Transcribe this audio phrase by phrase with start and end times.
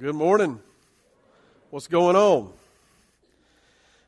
[0.00, 0.58] Good morning.
[1.68, 2.54] What's going on?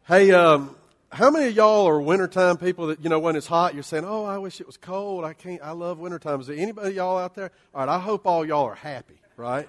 [0.08, 0.74] Hey, um,
[1.10, 4.06] how many of y'all are wintertime people that, you know, when it's hot, you're saying,
[4.06, 5.22] oh, I wish it was cold.
[5.22, 6.40] I can't, I love wintertime.
[6.40, 7.50] Is there anybody y'all out there?
[7.74, 9.68] All right, I hope all y'all are happy, right?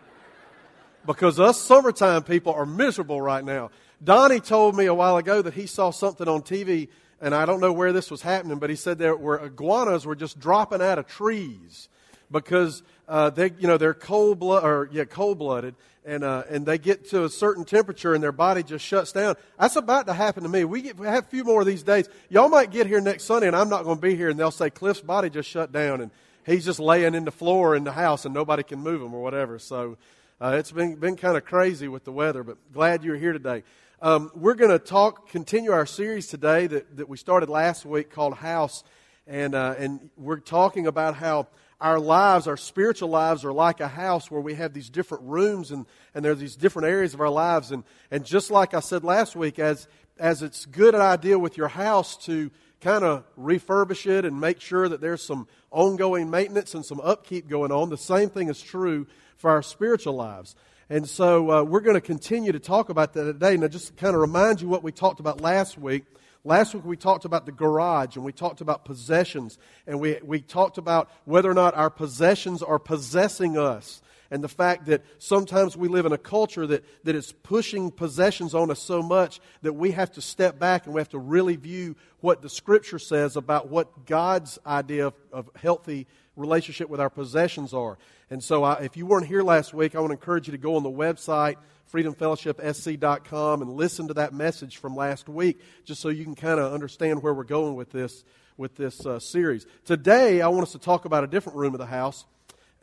[1.06, 3.71] Because us summertime people are miserable right now.
[4.02, 6.88] Donnie told me a while ago that he saw something on TV,
[7.20, 10.16] and I don't know where this was happening, but he said there were iguanas were
[10.16, 11.90] just dropping out of trees
[12.32, 15.76] because uh, they, you know, they're cold blood or yeah, cold blooded,
[16.06, 19.36] and uh, and they get to a certain temperature and their body just shuts down.
[19.60, 20.66] That's about to happen to me.
[20.66, 22.10] We, get, we have a few more of these days.
[22.30, 24.52] Y'all might get here next Sunday, and I'm not going to be here, and they'll
[24.52, 26.11] say Cliff's body just shut down, and
[26.46, 29.21] he's just laying in the floor in the house, and nobody can move him or
[29.21, 29.60] whatever.
[29.60, 29.97] So
[30.42, 33.64] uh, it's been been kind of crazy with the weather, but glad you're here today.
[34.02, 38.09] Um, we're going to talk, continue our series today that, that we started last week
[38.11, 38.83] called House,
[39.25, 41.47] and uh, and we're talking about how
[41.83, 45.69] our lives, our spiritual lives, are like a house where we have these different rooms
[45.69, 47.72] and, and there are these different areas of our lives.
[47.72, 51.58] And, and just like I said last week, as, as it's good an idea with
[51.58, 52.49] your house to
[52.80, 57.49] kind of refurbish it and make sure that there's some ongoing maintenance and some upkeep
[57.49, 59.05] going on, the same thing is true
[59.36, 60.55] for our spiritual lives.
[60.89, 63.58] And so uh, we're going to continue to talk about that today.
[63.58, 66.05] Now, just to kind of remind you what we talked about last week.
[66.45, 70.41] Last week we talked about the garage and we talked about possessions and we, we
[70.41, 75.77] talked about whether or not our possessions are possessing us and the fact that sometimes
[75.77, 79.71] we live in a culture that, that is pushing possessions on us so much that
[79.71, 83.38] we have to step back and we have to really view what the scripture says
[83.38, 87.98] about what God's idea of, of healthy relationship with our possessions are.
[88.30, 90.58] And so I, if you weren't here last week, I want to encourage you to
[90.58, 91.56] go on the website
[91.94, 96.73] freedomfellowshipsc.com and listen to that message from last week just so you can kind of
[96.73, 98.23] understand where we're going with this
[98.58, 99.66] with this uh, series.
[99.84, 102.26] Today, I want us to talk about a different room of the house.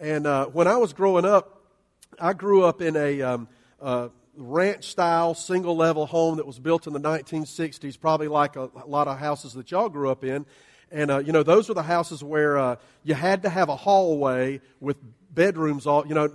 [0.01, 1.63] And uh, when I was growing up,
[2.19, 3.49] I grew up in a um,
[3.81, 8.69] uh, ranch style single level home that was built in the 1960s, probably like a,
[8.83, 10.45] a lot of houses that y'all grew up in.
[10.91, 13.77] And, uh, you know, those were the houses where uh, you had to have a
[13.77, 14.97] hallway with
[15.33, 16.29] bedrooms all you know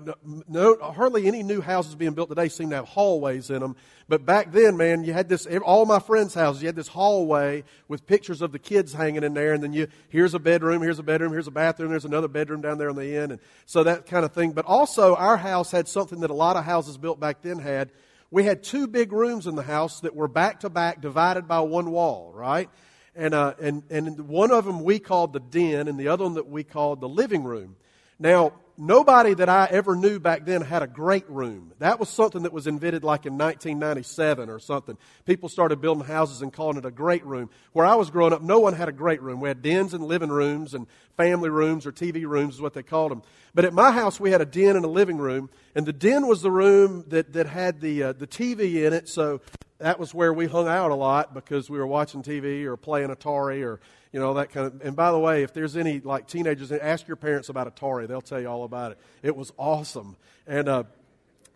[0.47, 3.75] no, hardly any new houses being built today seem to have hallways in them
[4.07, 7.61] but back then man you had this all my friends houses you had this hallway
[7.89, 10.97] with pictures of the kids hanging in there and then you here's a bedroom here's
[10.97, 13.83] a bedroom here's a bathroom there's another bedroom down there on the end and so
[13.83, 14.51] that kind of thing.
[14.51, 17.91] But also our house had something that a lot of houses built back then had.
[18.31, 21.61] We had two big rooms in the house that were back to back divided by
[21.61, 22.69] one wall right
[23.15, 26.33] and, uh, and, and one of them we called the den and the other one
[26.35, 27.75] that we called the living room
[28.19, 31.73] now nobody that I ever knew back then had a great room.
[31.79, 34.97] That was something that was invented like in 1997 or something.
[35.25, 37.49] People started building houses and calling it a great room.
[37.73, 39.39] Where I was growing up, no one had a great room.
[39.39, 40.87] We had dens and living rooms and
[41.17, 43.21] family rooms or TV rooms is what they called them.
[43.53, 45.49] But at my house, we had a den and a living room.
[45.75, 49.07] And the den was the room that, that had the, uh, the TV in it.
[49.07, 49.41] So
[49.79, 53.09] that was where we hung out a lot because we were watching TV or playing
[53.09, 53.79] Atari or
[54.11, 54.81] you know that kind of.
[54.81, 58.07] And by the way, if there's any like teenagers, ask your parents about Atari.
[58.07, 58.97] They'll tell you all about it.
[59.21, 60.15] It was awesome,
[60.47, 60.83] and uh,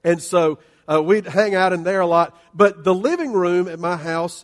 [0.03, 0.59] and so
[0.91, 2.37] uh, we'd hang out in there a lot.
[2.53, 4.43] But the living room at my house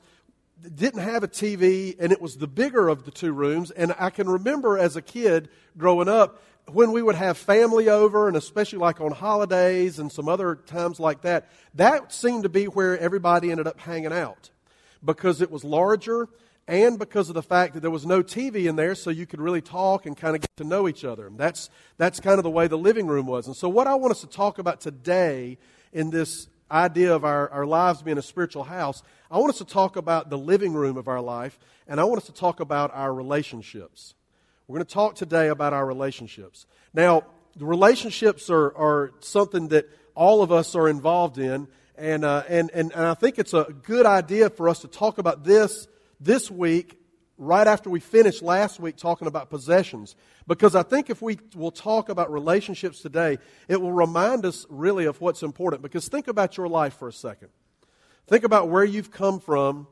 [0.73, 3.71] didn't have a TV, and it was the bigger of the two rooms.
[3.71, 8.27] And I can remember as a kid growing up when we would have family over,
[8.27, 12.65] and especially like on holidays and some other times like that, that seemed to be
[12.65, 14.49] where everybody ended up hanging out
[15.03, 16.27] because it was larger
[16.67, 19.39] and because of the fact that there was no TV in there, so you could
[19.39, 21.29] really talk and kind of get to know each other.
[21.35, 23.45] That's, that's kind of the way the living room was.
[23.45, 25.59] And so, what I want us to talk about today
[25.93, 29.65] in this idea of our, our lives being a spiritual house, I want us to
[29.65, 32.91] talk about the living room of our life, and I want us to talk about
[32.95, 34.15] our relationships.
[34.67, 36.65] We're going to talk today about our relationships.
[36.91, 42.41] Now, the relationships are, are something that all of us are involved in, and, uh,
[42.49, 45.87] and, and, and I think it's a good idea for us to talk about this
[46.19, 46.97] this week,
[47.37, 50.15] right after we finished last week talking about possessions.
[50.47, 53.37] Because I think if we will talk about relationships today,
[53.67, 55.83] it will remind us really of what's important.
[55.83, 57.49] Because think about your life for a second.
[58.25, 59.85] Think about where you've come from,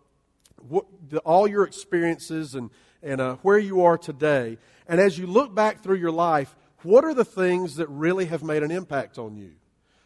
[0.70, 2.70] what, the, all your experiences, and,
[3.02, 4.58] and uh, where you are today.
[4.88, 8.44] And as you look back through your life, what are the things that really have
[8.44, 9.52] made an impact on you?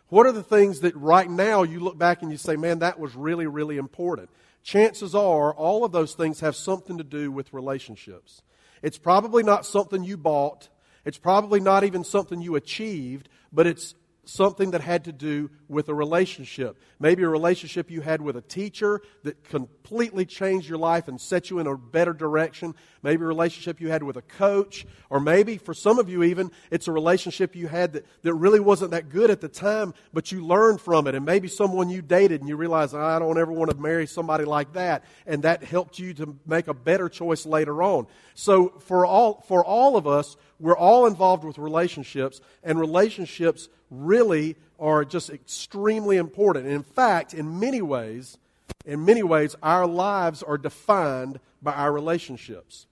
[0.09, 2.99] What are the things that right now you look back and you say, man, that
[2.99, 4.29] was really, really important?
[4.67, 8.41] chances are all of those things have something to do with relationships.
[8.81, 10.67] It's probably not something you bought,
[11.05, 13.95] it's probably not even something you achieved, but it's
[14.27, 16.77] something that had to do with a relationship.
[16.99, 21.49] Maybe a relationship you had with a teacher that completely changed your life and set
[21.49, 22.75] you in a better direction.
[23.03, 24.85] Maybe a relationship you had with a coach.
[25.09, 28.59] Or maybe, for some of you even, it's a relationship you had that, that really
[28.59, 31.15] wasn't that good at the time, but you learned from it.
[31.15, 34.45] And maybe someone you dated and you realize, I don't ever want to marry somebody
[34.45, 35.03] like that.
[35.25, 38.07] And that helped you to make a better choice later on.
[38.33, 44.55] So for all, for all of us, we're all involved with relationships, and relationships really
[44.79, 46.65] are just extremely important.
[46.65, 48.37] And in fact, in many ways,
[48.85, 52.87] in many ways, our lives are defined by our relationships.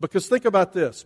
[0.00, 1.04] Because think about this.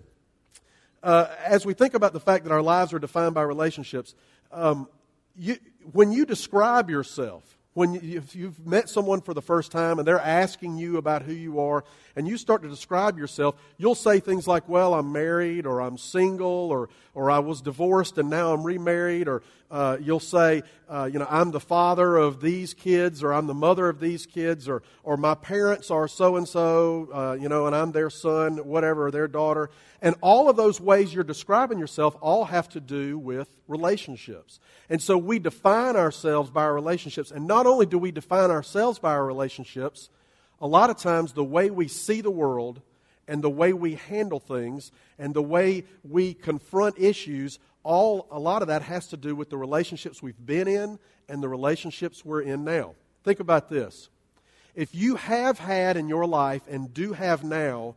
[1.03, 4.15] Uh, as we think about the fact that our lives are defined by relationships,
[4.53, 4.89] um,
[5.37, 5.59] you,
[5.93, 10.07] when you describe yourself, when you, if you've met someone for the first time and
[10.07, 11.85] they're asking you about who you are
[12.17, 15.99] and you start to describe yourself, you'll say things like, well, I'm married or I'm
[15.99, 21.09] single or, or I was divorced and now I'm remarried or uh, you'll say, uh,
[21.13, 24.69] you know, I'm the father of these kids or I'm the mother of these kids
[24.69, 29.07] or, or my parents are so and so, you know, and I'm their son, whatever,
[29.07, 29.71] or their daughter.
[30.01, 34.61] And all of those ways you're describing yourself all have to do with relationships.
[34.91, 37.31] And so we define ourselves by our relationships.
[37.31, 40.11] And not only do we define ourselves by our relationships,
[40.65, 42.81] a lot of times the way we see the world
[43.29, 48.63] and the way we handle things and the way we confront issues all a lot
[48.63, 52.41] of that has to do with the relationships we've been in and the relationships we're
[52.41, 52.95] in now.
[53.25, 54.09] Think about this.
[54.75, 57.97] If you have had in your life and do have now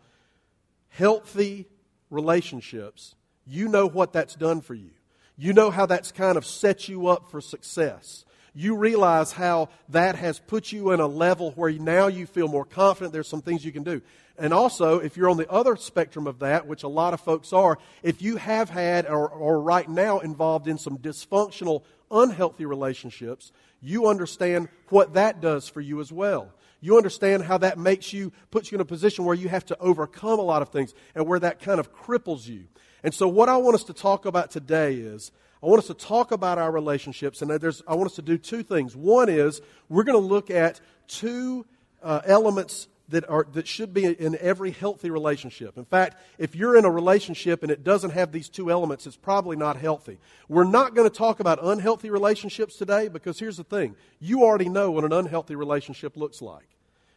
[0.90, 1.68] healthy
[2.10, 3.16] relationships,
[3.46, 4.92] you know what that's done for you.
[5.38, 8.26] You know how that's kind of set you up for success.
[8.60, 12.66] You realize how that has put you in a level where now you feel more
[12.66, 13.14] confident.
[13.14, 14.02] There's some things you can do.
[14.36, 17.54] And also, if you're on the other spectrum of that, which a lot of folks
[17.54, 23.52] are, if you have had or, or right now involved in some dysfunctional, unhealthy relationships,
[23.80, 26.52] you understand what that does for you as well.
[26.82, 29.78] You understand how that makes you, puts you in a position where you have to
[29.78, 32.64] overcome a lot of things and where that kind of cripples you.
[33.04, 35.32] And so, what I want us to talk about today is
[35.62, 38.64] I want us to talk about our relationships, and I want us to do two
[38.64, 38.96] things.
[38.96, 41.66] One is we're going to look at two
[42.04, 45.78] uh, elements that, are, that should be in every healthy relationship.
[45.78, 49.16] In fact, if you're in a relationship and it doesn't have these two elements, it's
[49.16, 50.20] probably not healthy.
[50.50, 54.70] We're not going to talk about unhealthy relationships today because here's the thing you already
[54.70, 56.68] know what an unhealthy relationship looks like.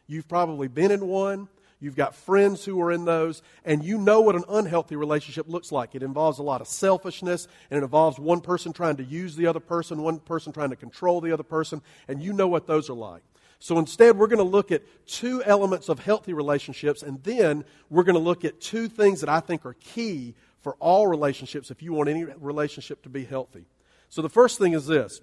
[0.07, 1.47] You've probably been in one.
[1.81, 5.71] You've got friends who are in those, and you know what an unhealthy relationship looks
[5.71, 5.95] like.
[5.95, 9.47] It involves a lot of selfishness, and it involves one person trying to use the
[9.47, 12.87] other person, one person trying to control the other person, and you know what those
[12.91, 13.23] are like.
[13.57, 18.03] So instead, we're going to look at two elements of healthy relationships, and then we're
[18.03, 21.81] going to look at two things that I think are key for all relationships if
[21.81, 23.65] you want any relationship to be healthy.
[24.09, 25.19] So the first thing is this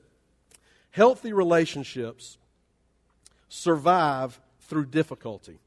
[0.90, 2.36] healthy relationships
[3.48, 5.60] survive through difficulty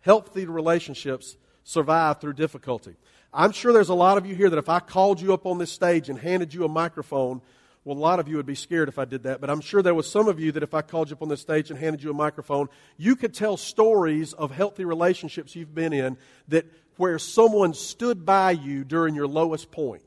[0.00, 2.96] healthy relationships survive through difficulty.
[3.32, 5.58] I'm sure there's a lot of you here that if I called you up on
[5.58, 7.42] this stage and handed you a microphone,
[7.84, 9.82] well, a lot of you would be scared if I did that, but I'm sure
[9.82, 11.78] there was some of you that if I called you up on this stage and
[11.78, 16.16] handed you a microphone, you could tell stories of healthy relationships you've been in
[16.48, 16.66] that
[16.96, 20.02] where someone stood by you during your lowest point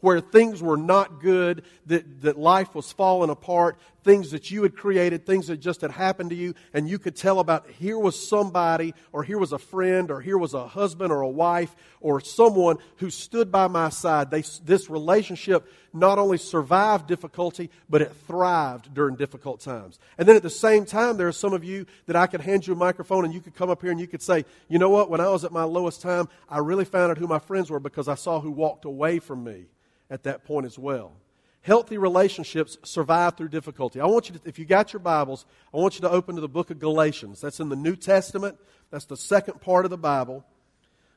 [0.00, 4.74] where things were not good, that, that life was falling apart, things that you had
[4.74, 8.26] created, things that just had happened to you, and you could tell about here was
[8.26, 12.18] somebody, or here was a friend, or here was a husband or a wife, or
[12.18, 14.30] someone who stood by my side.
[14.30, 19.98] They, this relationship not only survived difficulty, but it thrived during difficult times.
[20.16, 22.66] And then at the same time, there are some of you that I could hand
[22.66, 24.88] you a microphone and you could come up here and you could say, you know
[24.88, 27.70] what, when I was at my lowest time, I really found out who my friends
[27.70, 29.66] were because I saw who walked away from me
[30.08, 31.12] at that point as well.
[31.62, 34.00] Healthy relationships survive through difficulty.
[34.00, 36.40] I want you to, if you got your Bibles, I want you to open to
[36.40, 37.40] the book of Galatians.
[37.40, 38.58] That's in the New Testament.
[38.90, 40.46] That's the second part of the Bible.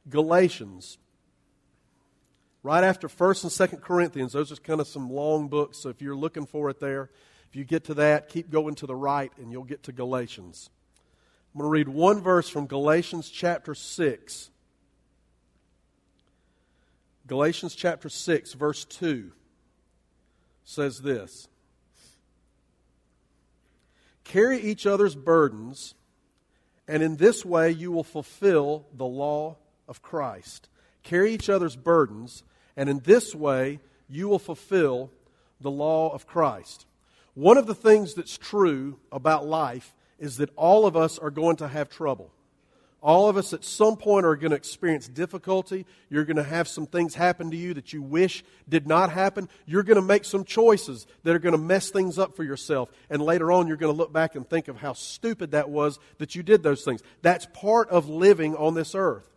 [0.09, 0.97] Galatians.
[2.63, 4.33] Right after 1st and 2nd Corinthians.
[4.33, 7.09] Those are kind of some long books, so if you're looking for it there,
[7.47, 10.69] if you get to that, keep going to the right and you'll get to Galatians.
[11.53, 14.49] I'm going to read one verse from Galatians chapter 6.
[17.27, 19.31] Galatians chapter 6, verse 2
[20.63, 21.47] says this
[24.23, 25.95] Carry each other's burdens,
[26.87, 30.69] and in this way you will fulfill the law of Christ.
[31.03, 32.43] Carry each other's burdens,
[32.77, 35.11] and in this way you will fulfill
[35.59, 36.85] the law of Christ.
[37.33, 41.57] One of the things that's true about life is that all of us are going
[41.57, 42.31] to have trouble.
[43.01, 45.87] All of us at some point are going to experience difficulty.
[46.09, 49.49] You're going to have some things happen to you that you wish did not happen.
[49.65, 52.91] You're going to make some choices that are going to mess things up for yourself.
[53.09, 55.97] And later on, you're going to look back and think of how stupid that was
[56.19, 57.01] that you did those things.
[57.23, 59.27] That's part of living on this earth.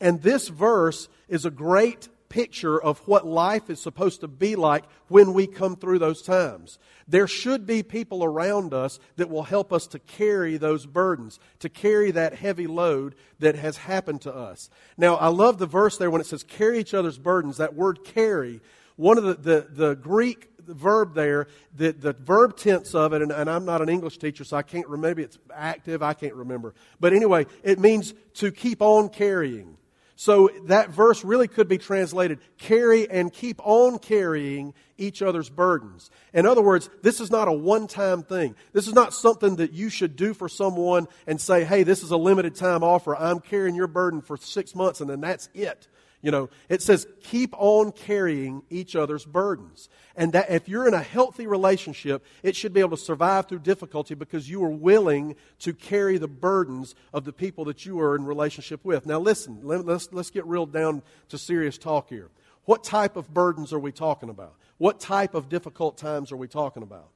[0.00, 4.84] And this verse is a great picture of what life is supposed to be like
[5.08, 6.78] when we come through those times.
[7.06, 11.68] There should be people around us that will help us to carry those burdens, to
[11.68, 14.70] carry that heavy load that has happened to us.
[14.96, 17.58] Now, I love the verse there when it says carry each other's burdens.
[17.58, 18.62] That word carry,
[18.96, 23.30] one of the, the, the Greek verb there, the, the verb tense of it, and,
[23.30, 25.08] and, I'm not an English teacher, so I can't remember.
[25.08, 26.72] Maybe it's active, I can't remember.
[26.98, 29.76] But anyway, it means to keep on carrying.
[30.22, 36.12] So that verse really could be translated carry and keep on carrying each other's burdens.
[36.32, 38.54] In other words, this is not a one time thing.
[38.72, 42.12] This is not something that you should do for someone and say, hey, this is
[42.12, 43.16] a limited time offer.
[43.16, 45.88] I'm carrying your burden for six months and then that's it.
[46.22, 49.88] You know, it says keep on carrying each other's burdens.
[50.16, 53.58] And that if you're in a healthy relationship, it should be able to survive through
[53.58, 58.14] difficulty because you are willing to carry the burdens of the people that you are
[58.14, 59.04] in relationship with.
[59.04, 62.30] Now listen, let's, let's get real down to serious talk here.
[62.66, 64.54] What type of burdens are we talking about?
[64.78, 67.08] What type of difficult times are we talking about?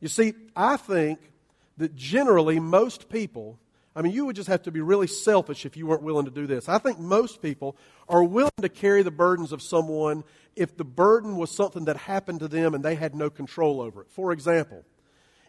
[0.00, 1.18] You see, I think
[1.78, 3.58] that generally most people
[3.94, 6.30] I mean, you would just have to be really selfish if you weren't willing to
[6.30, 6.68] do this.
[6.68, 7.76] I think most people
[8.08, 10.24] are willing to carry the burdens of someone
[10.56, 14.02] if the burden was something that happened to them and they had no control over
[14.02, 14.10] it.
[14.10, 14.84] For example,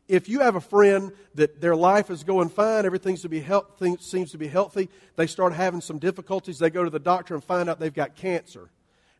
[0.09, 4.47] if you have a friend that their life is going fine, everything seems to be
[4.47, 7.93] healthy, they start having some difficulties, they go to the doctor and find out they've
[7.93, 8.69] got cancer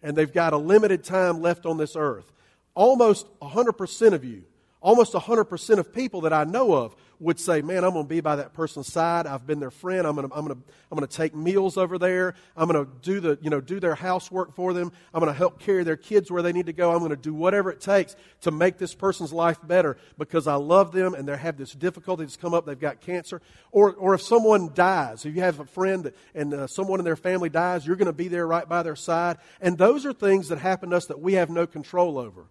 [0.01, 2.33] and they've got a limited time left on this earth.
[2.75, 4.43] Almost 100% of you
[4.83, 8.21] almost 100% of people that I know of would say, Man, I'm going to be
[8.21, 9.25] by that person's side.
[9.25, 10.05] I've been their friend.
[10.05, 12.35] I'm going to, I'm I'm to take meals over there.
[12.55, 14.91] I'm going to do, the, you know, do their housework for them.
[15.13, 16.91] I'm going to help carry their kids where they need to go.
[16.91, 20.55] I'm going to do whatever it takes to make this person's life better because I
[20.55, 22.65] love them and they have this difficulty that's come up.
[22.65, 23.41] They've got cancer.
[23.71, 27.05] Or, or if someone dies, if you have a friend that, and uh, someone in
[27.05, 29.37] their family dies, you're going to be there right by their side.
[29.61, 32.45] And those are things that happen to us that we have no control over.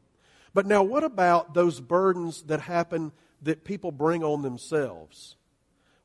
[0.54, 5.37] But now, what about those burdens that happen that people bring on themselves?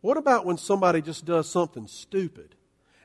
[0.01, 2.55] What about when somebody just does something stupid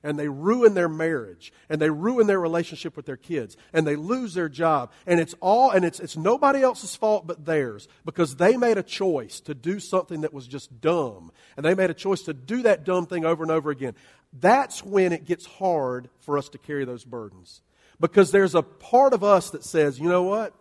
[0.03, 3.97] and they ruin their marriage and they ruin their relationship with their kids and they
[3.97, 8.37] lose their job and it's all and it's it's nobody else's fault but theirs because
[8.37, 11.95] they made a choice to do something that was just dumb and they made a
[11.95, 13.95] choice to do that dumb thing over and over again.
[14.33, 17.63] That's when it gets hard for us to carry those burdens.
[18.01, 20.55] Because there's a part of us that says, you know what?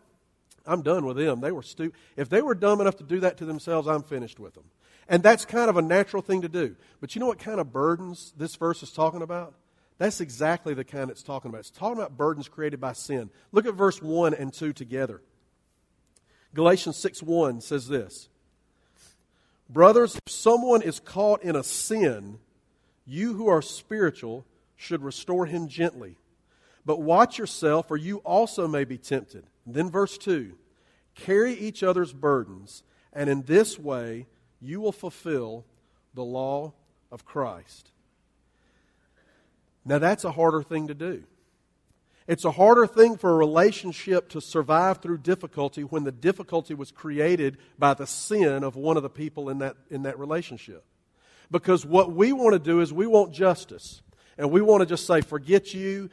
[0.71, 1.41] I'm done with them.
[1.41, 1.99] They were stupid.
[2.15, 4.63] if they were dumb enough to do that to themselves, I'm finished with them.
[5.07, 6.75] And that's kind of a natural thing to do.
[7.01, 9.55] But you know what kind of burdens this verse is talking about?
[9.97, 11.59] That's exactly the kind it's talking about.
[11.59, 13.29] It's talking about burdens created by sin.
[13.51, 15.21] Look at verse 1 and 2 together.
[16.53, 18.29] Galatians 6 1 says this
[19.69, 22.39] Brothers, if someone is caught in a sin,
[23.05, 26.17] you who are spiritual should restore him gently.
[26.85, 29.45] But watch yourself, or you also may be tempted.
[29.65, 30.53] Then, verse 2
[31.15, 34.27] Carry each other's burdens, and in this way
[34.59, 35.65] you will fulfill
[36.13, 36.73] the law
[37.11, 37.91] of Christ.
[39.83, 41.23] Now, that's a harder thing to do.
[42.27, 46.91] It's a harder thing for a relationship to survive through difficulty when the difficulty was
[46.91, 50.85] created by the sin of one of the people in that, in that relationship.
[51.49, 54.01] Because what we want to do is we want justice.
[54.37, 56.09] And we want to just say, forget you.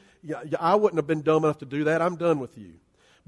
[0.58, 2.02] I wouldn't have been dumb enough to do that.
[2.02, 2.74] I'm done with you.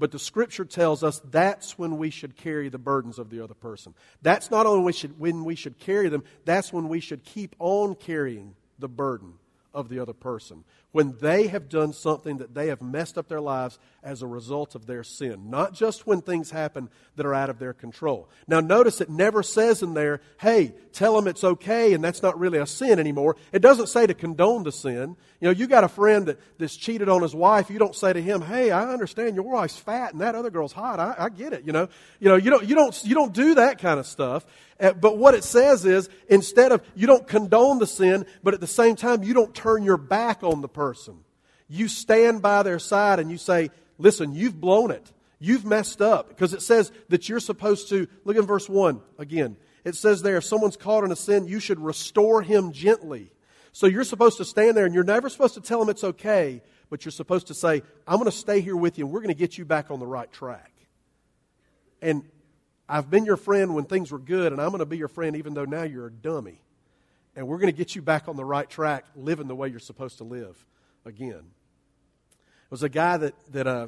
[0.01, 3.53] But the scripture tells us that's when we should carry the burdens of the other
[3.53, 3.93] person.
[4.23, 8.55] That's not only when we should carry them, that's when we should keep on carrying
[8.79, 9.33] the burden
[9.75, 13.41] of the other person when they have done something that they have messed up their
[13.41, 17.49] lives as a result of their sin, not just when things happen that are out
[17.49, 18.27] of their control.
[18.47, 22.39] Now, notice it never says in there, hey, tell them it's okay and that's not
[22.39, 23.35] really a sin anymore.
[23.51, 25.15] It doesn't say to condone the sin.
[25.39, 28.11] You know, you got a friend that, that's cheated on his wife, you don't say
[28.11, 30.99] to him, hey, I understand your wife's fat and that other girl's hot.
[30.99, 31.87] I, I get it, you know.
[32.19, 34.45] You know, you don't, you, don't, you don't do that kind of stuff.
[34.79, 38.59] Uh, but what it says is, instead of, you don't condone the sin, but at
[38.59, 40.80] the same time, you don't turn your back on the person.
[41.67, 45.11] You stand by their side and you say, listen, you've blown it.
[45.39, 46.29] You've messed up.
[46.29, 49.57] Because it says that you're supposed to, look in verse 1 again.
[49.83, 53.31] It says there, if someone's caught in a sin, you should restore him gently.
[53.71, 56.61] So you're supposed to stand there and you're never supposed to tell him it's okay,
[56.89, 59.33] but you're supposed to say, I'm going to stay here with you and we're going
[59.33, 60.71] to get you back on the right track.
[62.01, 62.23] And
[62.89, 65.37] I've been your friend when things were good, and I'm going to be your friend
[65.37, 66.59] even though now you're a dummy.
[67.35, 69.79] And we're going to get you back on the right track, living the way you're
[69.79, 70.65] supposed to live
[71.05, 71.29] again.
[71.31, 73.87] It was a guy that, that uh,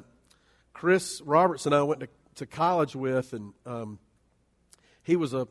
[0.74, 4.00] Chris Roberts and I went to, to college with, and um,
[5.04, 5.48] he was a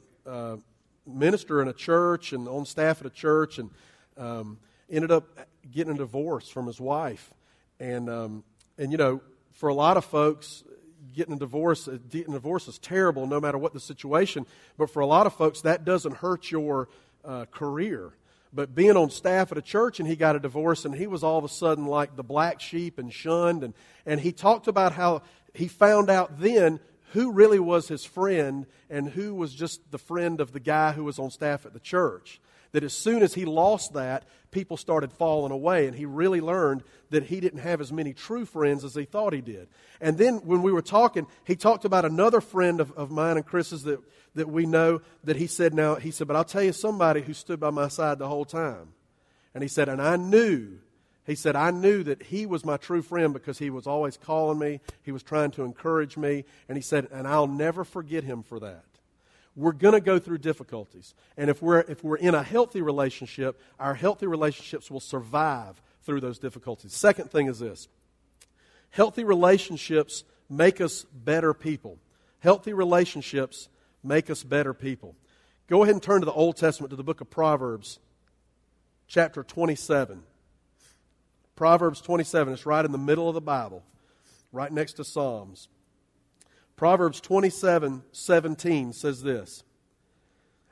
[1.07, 3.71] minister in a church and on staff at a church, and
[4.17, 4.59] um,
[4.91, 5.39] ended up
[5.71, 7.33] getting a divorce from his wife.
[7.81, 8.45] And, um,
[8.79, 9.21] and you know,
[9.53, 10.65] for a lot of folks,
[11.13, 14.47] getting a divorce, getting a divorce is terrible no matter what the situation.
[14.77, 16.89] But for a lot of folks, that doesn't hurt your
[17.25, 18.13] uh, career.
[18.53, 21.23] But being on staff at a church and he got a divorce and he was
[21.23, 23.65] all of a sudden like the black sheep and shunned.
[23.65, 23.75] And,
[24.05, 25.23] and he talked about how
[25.55, 26.81] he found out then
[27.13, 31.05] who really was his friend and who was just the friend of the guy who
[31.05, 32.41] was on staff at the church
[32.73, 35.87] that as soon as he lost that, people started falling away.
[35.87, 39.33] And he really learned that he didn't have as many true friends as he thought
[39.33, 39.69] he did.
[40.01, 43.47] And then when we were talking, he talked about another friend of, of mine and
[43.47, 44.01] Chris's that,
[44.35, 47.35] that we know that he said, Now, he said, but I'll tell you somebody who
[47.35, 48.95] stood by my side the whole time.
[49.55, 50.79] And he said, And I knew
[51.25, 54.59] he said, I knew that he was my true friend because he was always calling
[54.59, 54.81] me.
[55.03, 56.45] He was trying to encourage me.
[56.69, 58.85] And he said, and I'll never forget him for that
[59.55, 61.15] we're going to go through difficulties.
[61.37, 66.21] And if we're, if we're in a healthy relationship, our healthy relationships will survive through
[66.21, 66.95] those difficulties.
[66.95, 67.89] Second thing is this
[68.91, 71.99] healthy relationships make us better people.
[72.41, 73.69] Healthy relationships
[74.03, 75.15] make us better people.
[75.69, 77.99] Go ahead and turn to the Old Testament, to the book of Proverbs,
[79.07, 80.23] chapter 27.
[81.55, 83.85] Proverbs 27, it's right in the middle of the Bible,
[84.51, 85.69] right next to Psalms.
[86.77, 89.65] Proverbs 27 17 says this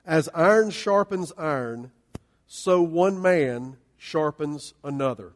[0.04, 1.92] As iron sharpens iron,
[2.46, 5.32] so one man sharpens another.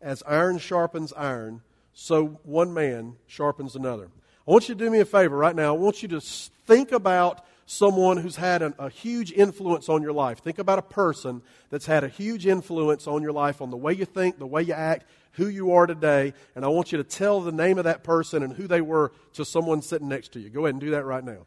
[0.00, 4.10] As iron sharpens iron, so one man sharpens another.
[4.46, 5.74] I want you to do me a favor right now.
[5.74, 10.14] I want you to think about someone who's had an, a huge influence on your
[10.14, 10.38] life.
[10.38, 13.92] Think about a person that's had a huge influence on your life, on the way
[13.92, 17.04] you think, the way you act, who you are today, and I want you to
[17.04, 20.40] tell the name of that person and who they were to someone sitting next to
[20.40, 20.48] you.
[20.48, 21.44] Go ahead and do that right now.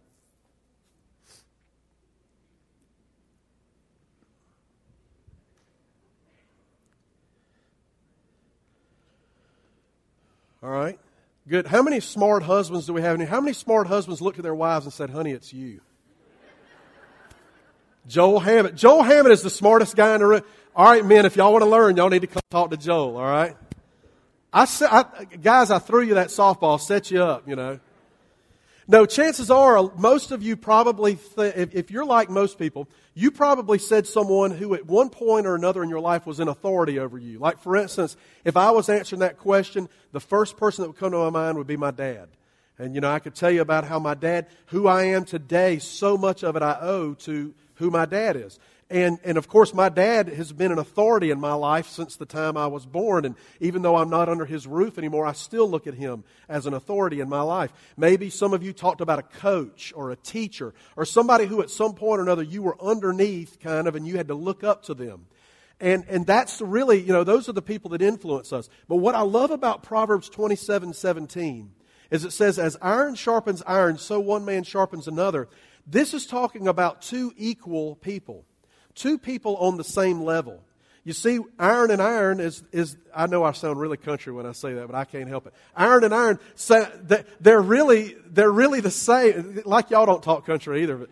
[10.62, 11.00] All right.
[11.48, 11.66] Good.
[11.66, 13.30] How many smart husbands do we have in here?
[13.30, 15.82] How many smart husbands looked at their wives and said, honey, it's you?
[18.08, 18.78] Joel Hammond.
[18.78, 20.42] Joel Hammond is the smartest guy in the room.
[20.76, 23.18] All right, men, if y'all want to learn, y'all need to come talk to Joel,
[23.18, 23.56] all right?
[24.54, 27.80] I, I, guys, I threw you that softball, set you up, you know.
[28.88, 33.32] No, chances are, most of you probably, th- if, if you're like most people, you
[33.32, 37.00] probably said someone who at one point or another in your life was in authority
[37.00, 37.40] over you.
[37.40, 41.12] Like, for instance, if I was answering that question, the first person that would come
[41.12, 42.28] to my mind would be my dad.
[42.78, 45.80] And, you know, I could tell you about how my dad, who I am today,
[45.80, 48.60] so much of it I owe to who my dad is.
[48.92, 52.26] And, and of course, my dad has been an authority in my life since the
[52.26, 53.24] time I was born.
[53.24, 56.66] And even though I'm not under his roof anymore, I still look at him as
[56.66, 57.72] an authority in my life.
[57.96, 61.70] Maybe some of you talked about a coach or a teacher or somebody who at
[61.70, 64.84] some point or another you were underneath kind of and you had to look up
[64.84, 65.26] to them.
[65.80, 68.70] And, and that's really, you know, those are the people that influence us.
[68.90, 71.72] But what I love about Proverbs 27 17
[72.12, 75.48] is it says, as iron sharpens iron, so one man sharpens another.
[75.88, 78.46] This is talking about two equal people.
[78.96, 80.62] Two people on the same level.
[81.04, 84.52] You see, iron and iron is, is, I know I sound really country when I
[84.52, 85.54] say that, but I can't help it.
[85.76, 86.40] Iron and iron,
[87.40, 89.62] they're really, they're really the same.
[89.66, 91.10] Like y'all don't talk country either, but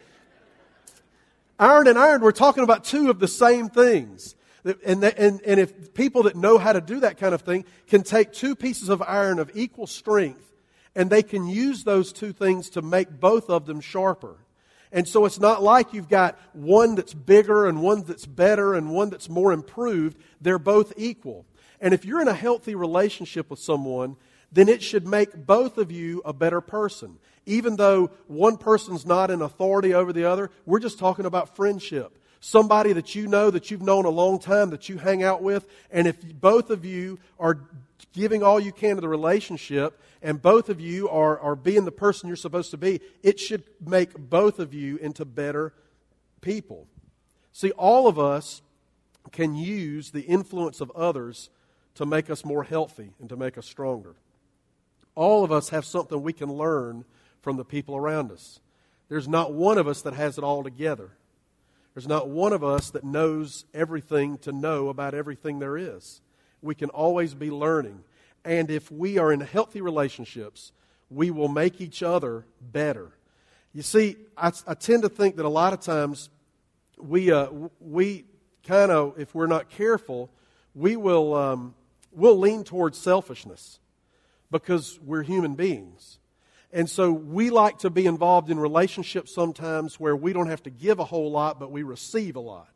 [1.58, 4.36] iron and iron, we're talking about two of the same things.
[4.64, 8.04] And, and, and if people that know how to do that kind of thing can
[8.04, 10.54] take two pieces of iron of equal strength
[10.96, 14.36] and they can use those two things to make both of them sharper.
[14.92, 18.92] And so it's not like you've got one that's bigger and one that's better and
[18.92, 20.18] one that's more improved.
[20.42, 21.46] They're both equal.
[21.80, 24.16] And if you're in a healthy relationship with someone,
[24.52, 27.18] then it should make both of you a better person.
[27.46, 32.18] Even though one person's not in authority over the other, we're just talking about friendship.
[32.40, 35.68] Somebody that you know, that you've known a long time, that you hang out with,
[35.92, 37.60] and if both of you are
[38.14, 41.92] giving all you can to the relationship, and both of you are, are being the
[41.92, 45.74] person you're supposed to be, it should make both of you into better
[46.42, 46.88] people.
[47.52, 48.62] See, all of us
[49.32, 51.50] can use the influence of others
[51.96, 54.16] to make us more healthy and to make us stronger.
[55.16, 57.04] All of us have something we can learn
[57.42, 58.60] from the people around us.
[59.10, 61.12] There's not one of us that has it all together.
[62.00, 66.22] There's not one of us that knows everything to know about everything there is.
[66.62, 68.06] We can always be learning.
[68.46, 70.72] And if we are in healthy relationships,
[71.10, 73.12] we will make each other better.
[73.74, 76.30] You see, I, I tend to think that a lot of times
[76.98, 77.50] we, uh,
[77.82, 78.24] we
[78.66, 80.30] kind of, if we're not careful,
[80.74, 81.76] we will um,
[82.14, 83.82] we'll lean towards selfishness
[84.50, 86.19] because we're human beings.
[86.72, 90.70] And so we like to be involved in relationships sometimes where we don't have to
[90.70, 92.70] give a whole lot, but we receive a lot.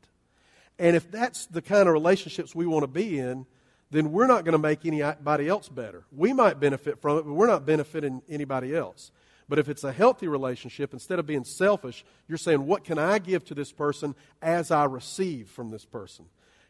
[0.79, 3.45] And if that's the kind of relationships we want to be in,
[3.91, 6.03] then we're not going to make anybody else better.
[6.11, 9.11] We might benefit from it, but we're not benefiting anybody else.
[9.47, 13.19] But if it's a healthy relationship, instead of being selfish, you're saying, What can I
[13.19, 16.25] give to this person as I receive from this person?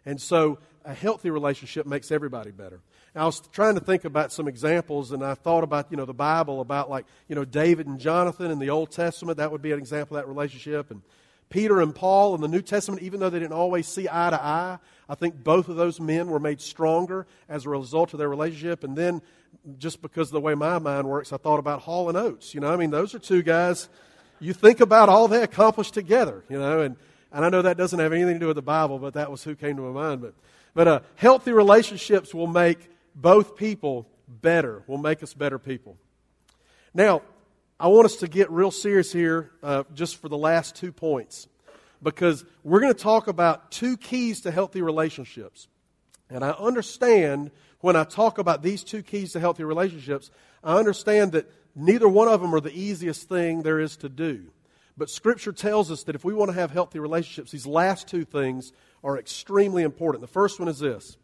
[0.06, 2.82] And so a healthy relationship makes everybody better.
[3.16, 6.14] I was trying to think about some examples, and I thought about, you know, the
[6.14, 9.38] Bible, about like, you know, David and Jonathan in the Old Testament.
[9.38, 10.90] That would be an example of that relationship.
[10.90, 11.02] And
[11.50, 14.44] Peter and Paul in the New Testament, even though they didn't always see eye to
[14.44, 18.30] eye, I think both of those men were made stronger as a result of their
[18.30, 18.84] relationship.
[18.84, 19.22] And then,
[19.78, 22.56] just because of the way my mind works, I thought about Hall and Oates.
[22.56, 23.88] You know, I mean, those are two guys.
[24.40, 26.96] You think about all they accomplished together, you know, and,
[27.32, 29.44] and I know that doesn't have anything to do with the Bible, but that was
[29.44, 30.22] who came to my mind.
[30.22, 30.34] But,
[30.74, 35.98] but uh, healthy relationships will make both people better, will make us better people.
[36.94, 37.22] Now,
[37.80, 41.48] I want us to get real serious here uh, just for the last two points
[42.02, 45.68] because we're going to talk about two keys to healthy relationships.
[46.30, 50.32] And I understand when I talk about these two keys to healthy relationships,
[50.64, 54.46] I understand that neither one of them are the easiest thing there is to do.
[54.96, 58.26] But Scripture tells us that if we want to have healthy relationships, these last two
[58.26, 58.72] things
[59.04, 60.22] are extremely important.
[60.22, 61.18] The first one is this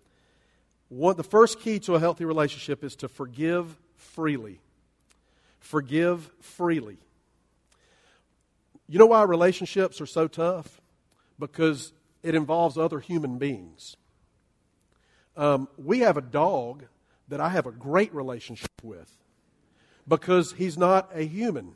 [0.89, 4.59] the first key to a healthy relationship is to forgive freely.
[5.59, 6.97] Forgive freely.
[8.87, 10.81] You know why relationships are so tough?
[11.37, 13.95] Because it involves other human beings.
[15.37, 16.85] Um, we have a dog
[17.27, 19.11] that I have a great relationship with
[20.07, 21.75] because he's not a human.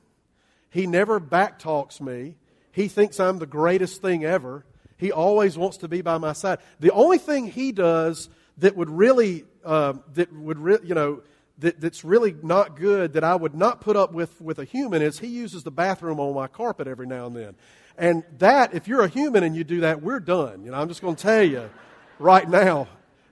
[0.69, 2.36] He never backtalks me.
[2.71, 4.65] He thinks I'm the greatest thing ever.
[4.97, 6.60] He always wants to be by my side.
[6.80, 11.21] The only thing he does that would really, uh, that would, re- you know,
[11.59, 15.01] that, that's really not good that I would not put up with with a human
[15.01, 17.55] is he uses the bathroom on my carpet every now and then.
[17.97, 20.63] And that, if you're a human and you do that, we're done.
[20.63, 21.69] You know, I'm just going to tell you
[22.17, 22.87] right now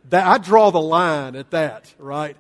[0.10, 2.38] that I draw the line at that, right?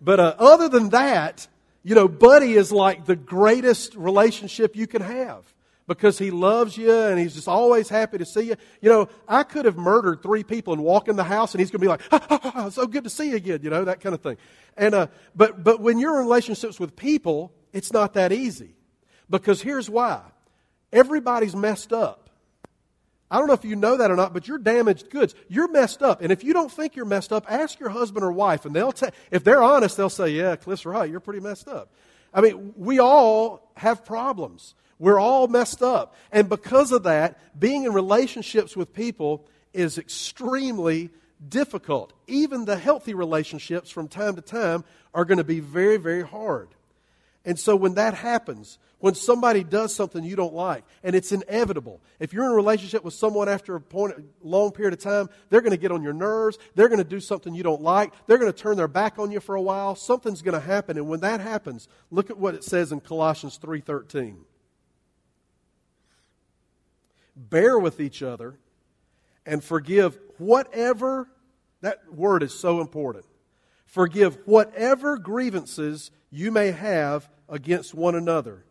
[0.00, 1.46] But uh, other than that,
[1.84, 5.44] you know, Buddy is like the greatest relationship you can have
[5.90, 8.54] because he loves you and he's just always happy to see you.
[8.80, 11.72] You know, I could have murdered three people and walk in the house and he's
[11.72, 13.84] going to be like, ha, ha, ha, so good to see you again, you know,
[13.84, 14.36] that kind of thing.
[14.76, 18.76] And, uh, but, but when you're in relationships with people, it's not that easy
[19.28, 20.22] because here's why.
[20.92, 22.30] Everybody's messed up.
[23.28, 25.34] I don't know if you know that or not, but you're damaged goods.
[25.48, 26.22] You're messed up.
[26.22, 28.92] And if you don't think you're messed up, ask your husband or wife and they'll
[28.92, 31.10] tell, if they're honest, they'll say, yeah, Cliff's right.
[31.10, 31.92] You're pretty messed up.
[32.32, 34.76] I mean, we all have problems.
[35.00, 36.14] We're all messed up.
[36.30, 41.10] And because of that, being in relationships with people is extremely
[41.48, 42.12] difficult.
[42.28, 44.84] Even the healthy relationships from time to time
[45.14, 46.68] are going to be very, very hard.
[47.46, 52.02] And so when that happens, when somebody does something you don't like, and it's inevitable,
[52.18, 55.62] if you're in a relationship with someone after a point, long period of time, they're
[55.62, 56.58] going to get on your nerves.
[56.74, 58.12] They're going to do something you don't like.
[58.26, 59.94] They're going to turn their back on you for a while.
[59.94, 60.98] Something's going to happen.
[60.98, 64.36] And when that happens, look at what it says in Colossians 3.13
[67.48, 68.58] bear with each other,
[69.46, 71.28] and forgive whatever,
[71.80, 73.24] that word is so important.
[73.86, 78.64] Forgive whatever grievances you may have against one another.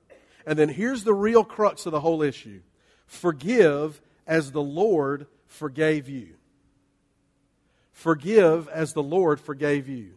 [0.45, 2.61] And then here's the real crux of the whole issue
[3.05, 6.35] forgive as the Lord forgave you.
[7.91, 10.13] Forgive as the Lord forgave you.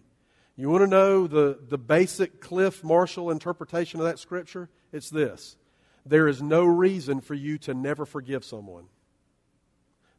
[0.55, 4.69] You want to know the, the basic Cliff Marshall interpretation of that scripture?
[4.93, 5.57] It's this
[6.05, 8.85] there is no reason for you to never forgive someone.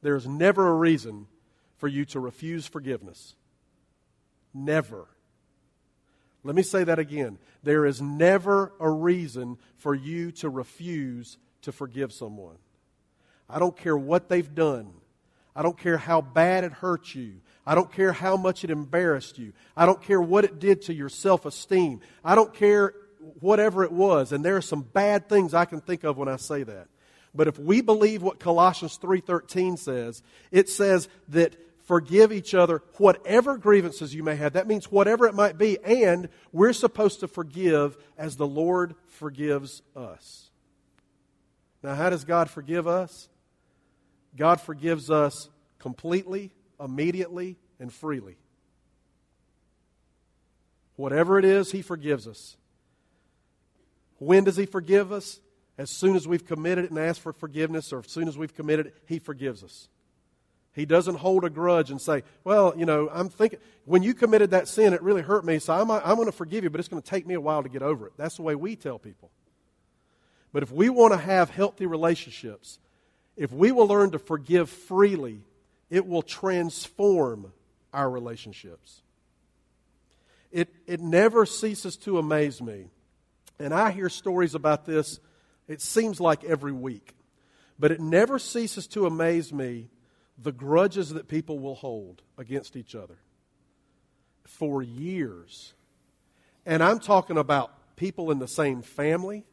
[0.02, 1.28] There is never a reason
[1.78, 3.36] for you to refuse forgiveness.
[4.54, 5.08] Never.
[6.43, 7.38] Let me say that again.
[7.63, 12.58] There is never a reason for you to refuse to forgive someone.
[13.50, 14.93] I don't care what they've done.
[15.56, 17.36] I don't care how bad it hurt you.
[17.65, 19.54] I don't care how much it embarrassed you.
[19.78, 22.02] I don't care what it did to your self esteem.
[22.24, 22.93] I don't care
[23.39, 24.31] whatever it was.
[24.31, 26.88] And there are some bad things I can think of when I say that.
[27.33, 33.57] But if we believe what Colossians 3:13 says, it says that forgive each other whatever
[33.57, 34.53] grievances you may have.
[34.53, 39.81] That means whatever it might be, and we're supposed to forgive as the Lord forgives
[39.95, 40.49] us.
[41.81, 43.29] Now, how does God forgive us?
[44.36, 48.38] God forgives us completely, immediately, and freely.
[50.95, 52.55] Whatever it is, He forgives us.
[54.19, 55.39] When does He forgive us?
[55.78, 58.54] As soon as we've committed it and asked for forgiveness, or as soon as we've
[58.54, 59.88] committed it, He forgives us.
[60.73, 64.52] He doesn't hold a grudge and say, Well, you know, I'm thinking, when you committed
[64.52, 66.89] that sin, it really hurt me, so I'm, I'm going to forgive you, but it's
[66.89, 68.13] going to take me a while to get over it.
[68.17, 69.32] That's the way we tell people.
[70.52, 72.80] But if we want to have healthy relationships,
[73.36, 75.41] if we will learn to forgive freely,
[75.89, 77.52] it will transform
[77.91, 79.02] our relationships.
[80.52, 82.89] It, it never ceases to amaze me.
[83.63, 85.21] And I hear stories about this,
[85.69, 87.15] it seems like every week.
[87.80, 89.89] But it never ceases to amaze me
[90.38, 93.19] the grudges that people will hold against each other
[94.43, 95.73] for years.
[96.65, 99.45] And I'm talking about people in the same family.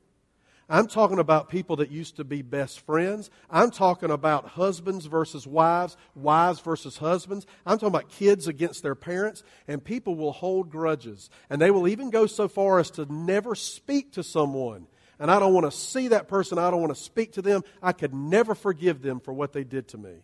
[0.70, 3.28] I'm talking about people that used to be best friends.
[3.50, 7.44] I'm talking about husbands versus wives, wives versus husbands.
[7.66, 9.42] I'm talking about kids against their parents.
[9.66, 11.28] And people will hold grudges.
[11.50, 14.86] And they will even go so far as to never speak to someone.
[15.18, 16.56] And I don't want to see that person.
[16.56, 17.64] I don't want to speak to them.
[17.82, 20.22] I could never forgive them for what they did to me.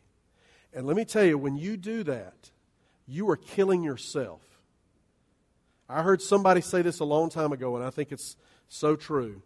[0.72, 2.52] And let me tell you, when you do that,
[3.08, 4.42] you are killing yourself.
[5.88, 8.36] I heard somebody say this a long time ago, and I think it's
[8.68, 9.42] so true.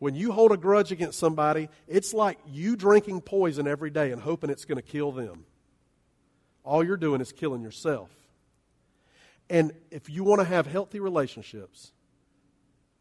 [0.00, 4.20] When you hold a grudge against somebody, it's like you drinking poison every day and
[4.20, 5.44] hoping it's going to kill them.
[6.64, 8.10] All you're doing is killing yourself.
[9.50, 11.92] And if you want to have healthy relationships,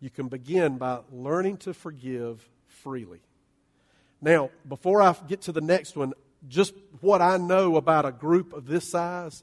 [0.02, 3.22] you can begin by learning to forgive freely.
[4.22, 6.14] Now, before I get to the next one,
[6.50, 9.42] just what I know about a group of this size,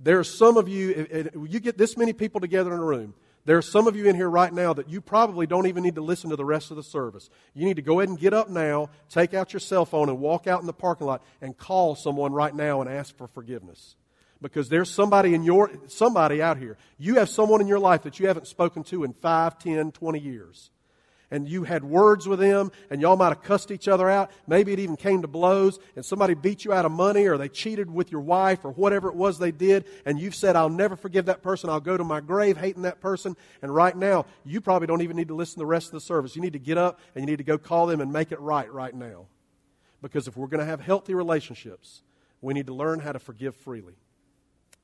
[0.00, 3.12] there are some of you, you get this many people together in a room.
[3.46, 5.96] There are some of you in here right now that you probably don't even need
[5.96, 7.28] to listen to the rest of the service.
[7.52, 10.18] You need to go ahead and get up now, take out your cell phone, and
[10.18, 13.96] walk out in the parking lot and call someone right now and ask for forgiveness.
[14.40, 16.76] Because there's somebody in your somebody out here.
[16.98, 20.18] You have someone in your life that you haven't spoken to in 5, 10, 20
[20.18, 20.70] years
[21.34, 24.30] and you had words with them and y'all might have cussed each other out.
[24.46, 27.48] Maybe it even came to blows and somebody beat you out of money or they
[27.48, 30.94] cheated with your wife or whatever it was they did and you've said, I'll never
[30.94, 31.70] forgive that person.
[31.70, 33.36] I'll go to my grave hating that person.
[33.62, 36.00] And right now, you probably don't even need to listen to the rest of the
[36.02, 36.36] service.
[36.36, 38.38] You need to get up and you need to go call them and make it
[38.38, 39.26] right right now.
[40.02, 42.02] Because if we're going to have healthy relationships,
[42.42, 43.94] we need to learn how to forgive freely.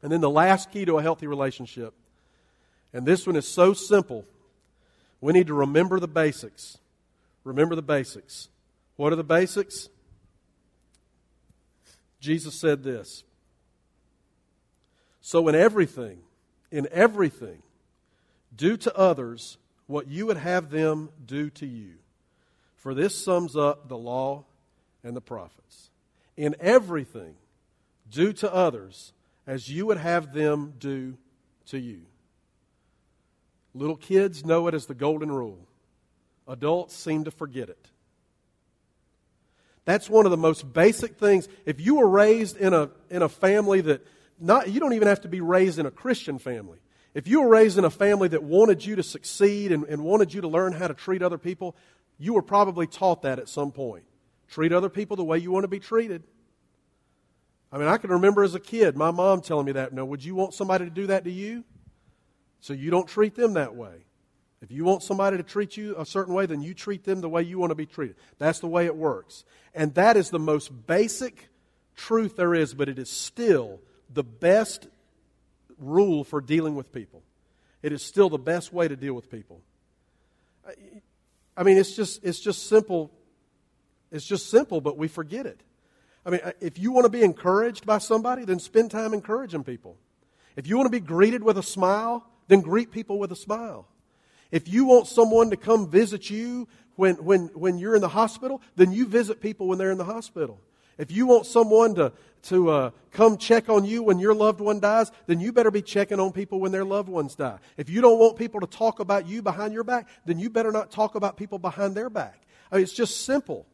[0.03, 1.95] And then the last key to a healthy relationship,
[2.93, 4.25] and this one is so simple
[5.21, 6.79] we need to remember the basics.
[7.45, 8.49] Remember the basics.
[8.97, 9.89] What are the basics?
[12.21, 13.25] Jesus said this.
[15.21, 16.19] So, in everything,
[16.71, 17.63] in everything,
[18.55, 21.95] do to others what you would have them do to you.
[22.77, 24.45] For this sums up the law
[25.03, 25.91] and the prophets.
[26.37, 27.35] In everything,
[28.11, 29.13] do to others
[29.47, 31.17] as you would have them do
[31.67, 32.03] to you.
[33.75, 35.67] Little kids know it as the golden rule.
[36.49, 37.91] Adults seem to forget it.
[39.85, 41.49] That's one of the most basic things.
[41.65, 44.07] If you were raised in a, in a family that,
[44.39, 46.79] not, you don't even have to be raised in a Christian family.
[47.15, 50.33] If you were raised in a family that wanted you to succeed and, and wanted
[50.33, 51.77] you to learn how to treat other people,
[52.19, 54.05] you were probably taught that at some point.
[54.49, 56.23] Treat other people the way you want to be treated.
[57.73, 59.93] I mean, I can remember as a kid my mom telling me that.
[59.93, 61.65] No, would you want somebody to do that to you?
[62.61, 64.05] So you don't treat them that way.
[64.62, 67.29] If you want somebody to treat you a certain way, then you treat them the
[67.29, 68.16] way you want to be treated.
[68.38, 69.44] That's the way it works.
[69.75, 71.49] And that is the most basic
[71.96, 73.81] truth there is, but it is still
[74.12, 74.87] the best
[75.79, 77.23] rule for dealing with people.
[77.83, 79.62] It is still the best way to deal with people.
[81.57, 83.11] I mean, it's just, it's just simple.
[84.12, 85.61] It's just simple, but we forget it.
[86.27, 89.96] I mean, if you want to be encouraged by somebody, then spend time encouraging people.
[90.55, 93.87] If you want to be greeted with a smile, then greet people with a smile.
[94.51, 98.61] If you want someone to come visit you when, when, when you're in the hospital,
[98.75, 100.61] then you visit people when they're in the hospital.
[100.99, 104.81] If you want someone to, to uh, come check on you when your loved one
[104.81, 107.59] dies, then you better be checking on people when their loved ones die.
[107.77, 110.73] If you don't want people to talk about you behind your back, then you better
[110.73, 112.43] not talk about people behind their back.
[112.73, 113.65] I mean, it's just simple.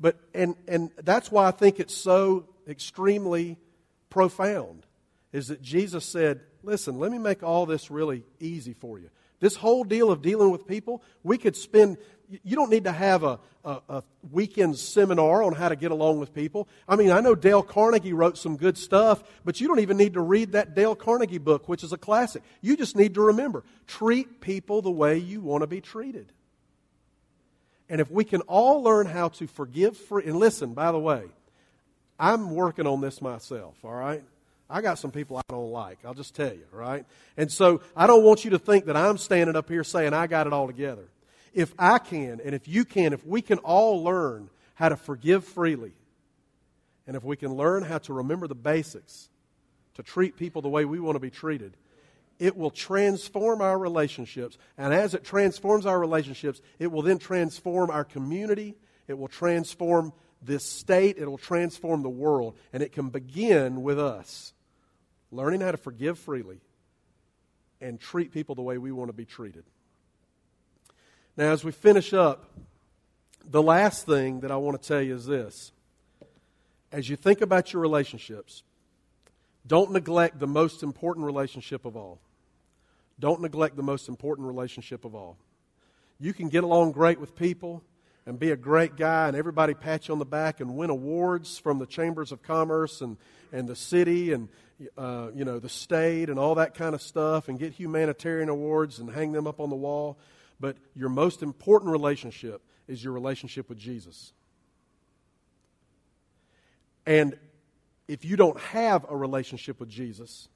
[0.00, 3.58] But, and, and that's why I think it's so extremely
[4.10, 4.84] profound,
[5.32, 9.10] is that Jesus said, listen, let me make all this really easy for you.
[9.40, 11.98] This whole deal of dealing with people, we could spend,
[12.44, 16.20] you don't need to have a, a, a, weekend seminar on how to get along
[16.20, 16.68] with people.
[16.88, 20.14] I mean, I know Dale Carnegie wrote some good stuff, but you don't even need
[20.14, 22.44] to read that Dale Carnegie book, which is a classic.
[22.60, 26.32] You just need to remember treat people the way you want to be treated.
[27.88, 31.24] And if we can all learn how to forgive free, and listen, by the way,
[32.18, 34.22] I'm working on this myself, all right?
[34.72, 35.98] I got some people I don't like.
[36.02, 37.04] I'll just tell you, right?
[37.36, 40.26] And so I don't want you to think that I'm standing up here saying I
[40.26, 41.04] got it all together.
[41.52, 45.44] If I can, and if you can, if we can all learn how to forgive
[45.44, 45.92] freely,
[47.06, 49.28] and if we can learn how to remember the basics,
[49.94, 51.76] to treat people the way we want to be treated,
[52.38, 54.56] it will transform our relationships.
[54.78, 58.74] And as it transforms our relationships, it will then transform our community.
[59.06, 61.18] It will transform this state.
[61.18, 62.56] It will transform the world.
[62.72, 64.54] And it can begin with us
[65.32, 66.60] learning how to forgive freely
[67.80, 69.64] and treat people the way we want to be treated.
[71.36, 72.50] Now, as we finish up,
[73.44, 75.72] the last thing that I want to tell you is this.
[76.92, 78.62] As you think about your relationships,
[79.66, 82.20] don't neglect the most important relationship of all.
[83.18, 85.38] Don't neglect the most important relationship of all.
[86.20, 87.82] You can get along great with people
[88.26, 91.58] and be a great guy, and everybody pat you on the back and win awards
[91.58, 93.16] from the chambers of commerce and,
[93.52, 94.48] and the city and
[94.96, 98.98] uh, you know the state and all that kind of stuff, and get humanitarian awards
[98.98, 100.18] and hang them up on the wall.
[100.60, 104.32] But your most important relationship is your relationship with Jesus.
[107.04, 107.36] And
[108.06, 110.48] if you don't have a relationship with Jesus,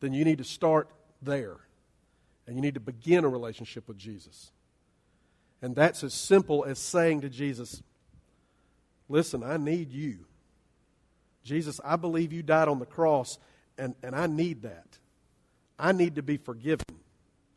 [0.00, 0.88] then you need to start
[1.22, 1.56] there.
[2.46, 4.50] And you need to begin a relationship with Jesus.
[5.62, 7.82] And that's as simple as saying to Jesus,
[9.08, 10.26] Listen, I need you.
[11.44, 13.38] Jesus, I believe you died on the cross,
[13.78, 14.86] and, and I need that.
[15.78, 16.86] I need to be forgiven.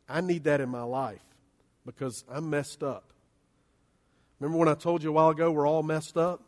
[0.08, 1.22] I need that in my life
[1.86, 3.12] because I'm messed up.
[4.38, 6.42] Remember when I told you a while ago we're all messed up?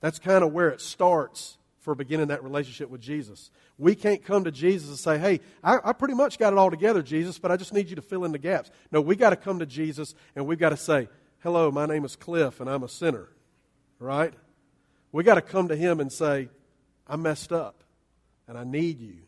[0.00, 3.50] That's kind of where it starts for beginning that relationship with Jesus.
[3.78, 6.70] We can't come to Jesus and say, hey, I, I, pretty much got it all
[6.70, 8.70] together, Jesus, but I just need you to fill in the gaps.
[8.90, 11.08] No, we got to come to Jesus and we've got to say,
[11.40, 13.28] hello, my name is Cliff and I'm a sinner,
[13.98, 14.32] right?
[15.12, 16.48] We got to come to Him and say,
[17.06, 17.83] I'm messed up
[18.48, 19.18] and I need you.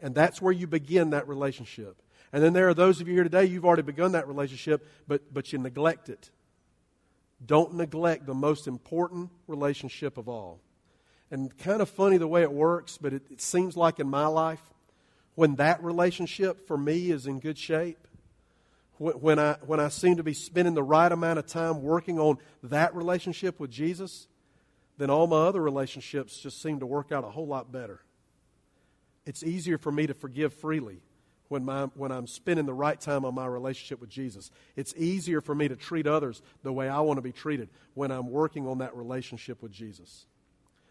[0.00, 2.00] And that's where you begin that relationship.
[2.32, 5.32] And then there are those of you here today, you've already begun that relationship, but,
[5.32, 6.30] but you neglect it.
[7.44, 10.60] Don't neglect the most important relationship of all.
[11.30, 14.26] And kind of funny the way it works, but it, it seems like in my
[14.26, 14.62] life,
[15.34, 17.98] when that relationship for me is in good shape,
[18.98, 22.38] when I, when I seem to be spending the right amount of time working on
[22.62, 24.28] that relationship with Jesus,
[24.98, 28.00] then all my other relationships just seem to work out a whole lot better.
[29.26, 31.00] It's easier for me to forgive freely
[31.48, 34.50] when, my, when I'm spending the right time on my relationship with Jesus.
[34.76, 38.10] It's easier for me to treat others the way I want to be treated when
[38.10, 40.26] I'm working on that relationship with Jesus.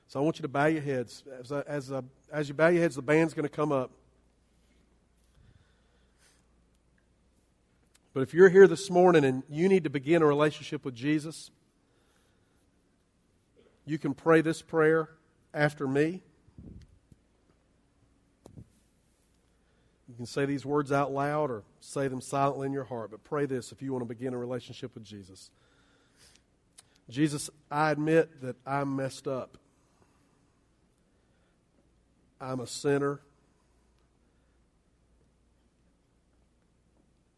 [0.07, 1.23] So I want you to bow your heads.
[1.39, 3.91] As, I, as, I, as you bow your heads, the band's going to come up.
[8.13, 11.49] But if you're here this morning and you need to begin a relationship with Jesus,
[13.85, 15.09] you can pray this prayer
[15.53, 16.21] after me.
[20.13, 23.23] You can say these words out loud or say them silently in your heart, but
[23.23, 25.49] pray this if you want to begin a relationship with Jesus.
[27.09, 29.57] Jesus, I admit that I'm messed up.
[32.39, 33.21] I'm a sinner.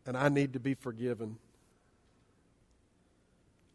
[0.06, 1.38] And I need to be forgiven.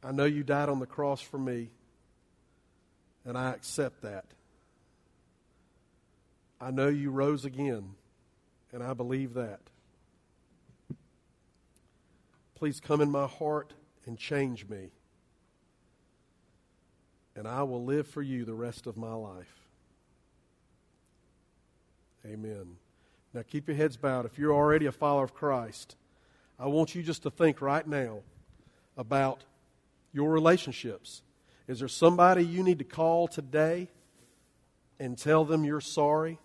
[0.04, 1.70] I know you died on the cross for me,
[3.24, 4.26] and I accept that.
[6.60, 7.94] I know you rose again
[8.72, 9.61] and I believe that.
[12.54, 13.72] Please come in my heart
[14.06, 14.90] and change me.
[17.35, 19.66] And I will live for you the rest of my life.
[22.26, 22.76] Amen.
[23.33, 24.26] Now keep your heads bowed.
[24.26, 25.96] If you're already a follower of Christ,
[26.59, 28.20] I want you just to think right now
[28.96, 29.44] about
[30.12, 31.22] your relationships.
[31.66, 33.88] Is there somebody you need to call today
[34.98, 36.38] and tell them you're sorry?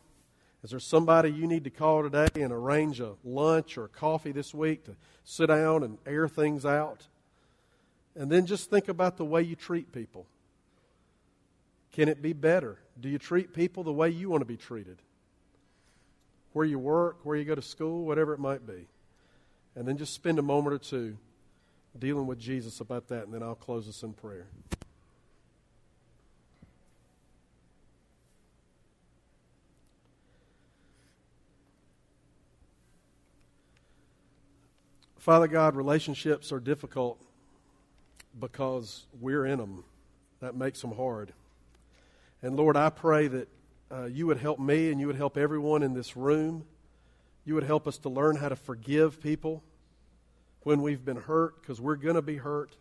[0.66, 4.52] Is there somebody you need to call today and arrange a lunch or coffee this
[4.52, 7.06] week to sit down and air things out?
[8.16, 10.26] And then just think about the way you treat people.
[11.92, 12.80] Can it be better?
[13.00, 14.98] Do you treat people the way you want to be treated?
[16.54, 18.88] Where you work, where you go to school, whatever it might be.
[19.76, 21.16] And then just spend a moment or two
[22.00, 24.48] dealing with Jesus about that, and then I'll close us in prayer.
[35.26, 37.20] Father God, relationships are difficult
[38.40, 39.84] because we're in them.
[40.40, 41.34] That makes them hard.
[42.44, 43.48] And Lord, I pray that
[43.92, 46.64] uh, you would help me and you would help everyone in this room.
[47.44, 49.64] You would help us to learn how to forgive people
[50.62, 52.76] when we've been hurt, because we're going to be hurt.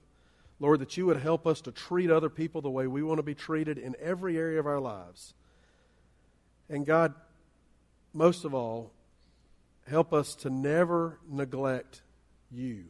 [0.60, 3.22] Lord, that you would help us to treat other people the way we want to
[3.22, 5.32] be treated in every area of our lives.
[6.68, 7.14] And God,
[8.12, 8.92] most of all,
[9.88, 12.02] help us to never neglect
[12.54, 12.84] you.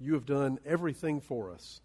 [0.00, 1.80] You have done everything for us.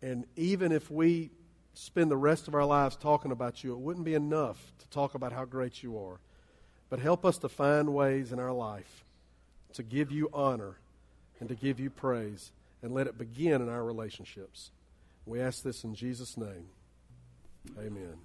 [0.00, 1.30] And even if we
[1.74, 5.14] spend the rest of our lives talking about you, it wouldn't be enough to talk
[5.14, 6.18] about how great you are.
[6.88, 9.04] But help us to find ways in our life
[9.74, 10.76] to give you honor
[11.40, 14.70] and to give you praise, and let it begin in our relationships.
[15.26, 16.68] We ask this in Jesus' name.
[17.78, 18.24] Amen.